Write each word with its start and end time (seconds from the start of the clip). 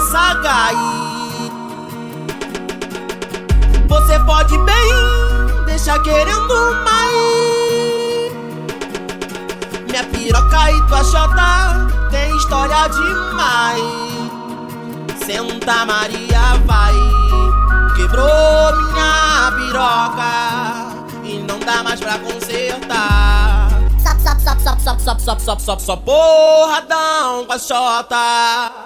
sagaz. 0.00 0.76
Você 3.88 4.18
pode 4.20 4.56
bem 4.58 5.64
deixar 5.66 6.02
querendo 6.02 6.54
mais. 6.84 7.14
Minha 9.86 10.04
piroca 10.04 10.70
e 10.70 10.82
tua 10.86 11.04
chota 11.04 11.88
tem 12.10 12.36
história 12.36 12.88
demais. 12.88 13.82
Senta 15.24 15.86
Maria 15.86 16.56
vai, 16.66 16.94
quebrou 17.96 18.76
minha 18.92 19.52
piroca 19.56 20.34
e 21.24 21.38
não 21.48 21.58
dá 21.60 21.82
mais 21.82 22.00
pra 22.00 22.18
consertar. 22.18 23.68
Sop, 24.02 24.20
sop, 24.20 24.40
sop, 24.40 24.60
sop, 24.60 24.80
sop, 24.80 25.00
sop, 25.00 25.20
sop, 25.20 25.40
sop, 25.40 25.60
sop, 25.60 25.80
sop, 25.80 26.04
porradão 26.04 27.46
com 27.46 27.52
a. 27.52 28.83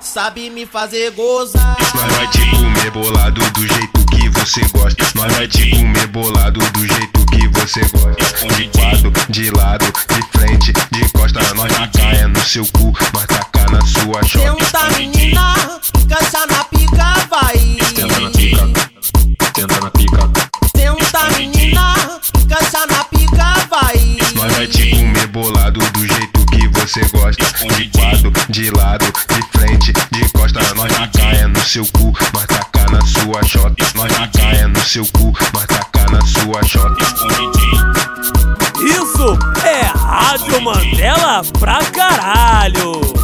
Sabe 0.00 0.50
me 0.50 0.66
fazer 0.66 1.10
gozar. 1.12 1.76
Nós 1.94 2.12
vai 2.16 2.26
te 2.28 2.50
comer 2.50 2.90
bolado 2.90 3.40
do 3.50 3.66
jeito 3.66 4.06
que 4.06 4.28
você 4.30 4.60
gosta. 4.72 5.06
Nós 5.14 5.32
vai 5.32 5.46
te 5.46 5.70
comer 5.70 6.06
bolado 6.08 6.58
do 6.58 6.86
jeito 6.86 7.26
que 7.26 7.46
você 7.48 7.80
gosta. 7.80 8.56
De 8.56 8.68
quadro, 8.68 9.12
de 9.28 9.50
lado, 9.50 9.84
de 9.84 10.38
frente, 10.38 10.72
de 10.90 11.08
costa. 11.10 11.40
Nós 11.54 11.72
taca 11.72 12.28
no 12.28 12.40
seu 12.44 12.66
cu, 12.72 12.92
nós 13.14 13.26
taca 13.26 13.70
na 13.70 13.80
sua 13.86 14.22
chota. 14.24 14.64
Senta 14.64 14.98
menina, 14.98 15.54
cansa 16.08 16.46
na 16.46 16.64
pica, 16.64 17.14
vai. 17.28 17.58
Tenta 17.94 18.20
na 18.20 18.30
pica, 18.30 18.70
tenta 19.52 19.80
na 19.80 19.90
pica. 19.90 20.30
Senta 20.76 21.38
menina, 21.38 21.94
cansa 22.48 22.86
na 22.86 23.04
pica, 23.04 23.54
vai. 23.68 24.16
Nós 24.34 24.52
vai 24.52 24.66
te 24.66 24.90
comer 24.90 25.26
bolado 25.28 25.78
do 25.78 26.06
jeito 26.06 26.46
que 26.46 26.49
você 26.80 27.00
gosta. 27.08 27.44
De 28.48 28.70
lado, 28.70 29.04
de 29.04 29.58
frente, 29.58 29.92
de 30.10 30.28
costa. 30.30 30.60
Nós 30.74 30.90
taca 30.92 31.48
no 31.48 31.60
seu 31.60 31.86
cu, 31.92 32.12
nós 32.32 32.46
taca 32.46 32.90
na 32.90 33.00
sua 33.06 33.42
chota. 33.44 33.86
Nós 33.94 34.12
taca 34.12 34.68
no 34.68 34.80
seu 34.80 35.06
cu, 35.12 35.32
nós 35.52 35.66
taca 35.66 36.06
na 36.10 36.20
sua 36.26 36.62
chota. 36.64 37.04
Isso 38.82 39.38
é 39.64 39.82
Rádio 39.98 40.60
Mandela 40.62 41.42
pra 41.58 41.84
caralho! 41.84 43.19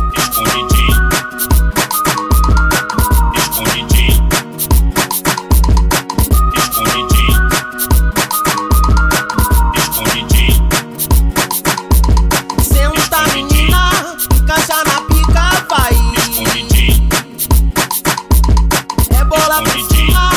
Pra 19.62 19.72
cima, 19.72 20.30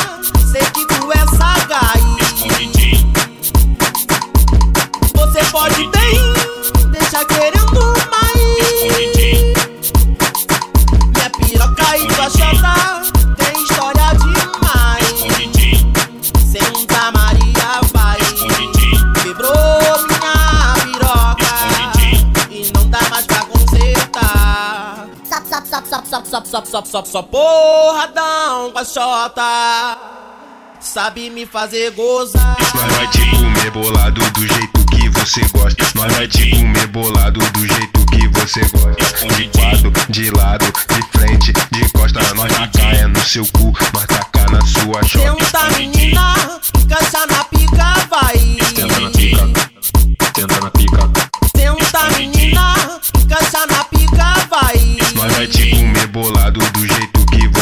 sei 0.50 0.62
que 0.72 0.86
tu 0.86 1.12
é 1.12 1.26
sagaz. 1.36 2.00
Você 5.14 5.44
pode 5.50 5.86
bem 5.88 6.90
deixar 6.90 7.24
querendo 7.26 7.59
Só, 26.10 26.24
só, 26.24 26.42
só, 26.44 26.64
só, 26.64 26.84
só, 26.84 27.04
só 27.04 27.22
porradão 27.22 28.72
com 28.72 28.80
Sabe 30.80 31.30
me 31.30 31.46
fazer 31.46 31.92
gozar. 31.92 32.56
Nós 32.74 32.92
vai 32.96 33.06
te 33.06 33.30
comer 33.30 33.70
bolado 33.70 34.20
do 34.32 34.44
jeito 34.44 34.86
que 34.86 35.08
você 35.10 35.40
gosta. 35.56 35.86
Nós 35.94 36.12
vai 36.12 36.26
te 36.26 36.50
comer 36.50 36.88
bolado 36.88 37.38
do 37.38 37.60
jeito 37.64 38.06
que 38.06 38.26
você 38.26 38.60
gosta. 38.76 39.36
De 39.36 39.48
quadro, 39.50 39.92
de 40.08 40.30
lado, 40.32 40.64
de 40.64 41.18
frente, 41.18 41.52
de 41.52 41.88
costa. 41.92 42.18
Nós 42.34 42.52
tacar 42.54 43.08
no 43.08 43.20
seu 43.20 43.46
cu, 43.52 43.72
nós 43.94 44.06
tacar 44.06 44.50
na 44.50 44.60
sua 44.66 45.04
chota. 45.04 45.59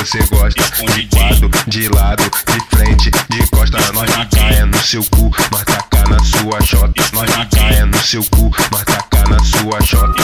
Você 0.08 0.18
gosta. 0.34 0.62
De 0.94 1.06
quadro, 1.08 1.50
de 1.66 1.88
lado, 1.88 2.22
de 2.22 2.76
frente, 2.76 3.10
de 3.28 3.46
costa. 3.50 3.78
Nós 3.92 4.10
taca 4.10 4.66
no 4.66 4.78
seu 4.78 5.04
cu, 5.04 5.30
nós 5.52 5.64
taca 5.64 6.08
na 6.08 6.18
sua 6.24 6.60
chota. 6.62 7.04
Nós 7.12 7.30
taca 7.30 7.86
no 7.86 7.98
seu 7.98 8.24
cu, 8.24 8.50
nós 8.72 8.84
taca 8.84 9.28
na 9.28 9.38
sua 9.44 9.80
chota. 9.82 10.22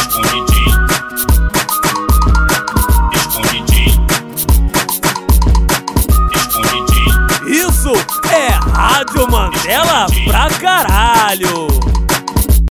Isso 7.46 7.92
é 8.32 8.48
Rádio 8.72 9.30
Mandela 9.30 10.06
pra 10.26 10.48
caralho! 10.58 11.93